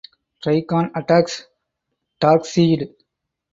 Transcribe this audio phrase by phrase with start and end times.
[0.45, 1.45] Trigon attacks
[2.19, 2.89] Darkseid.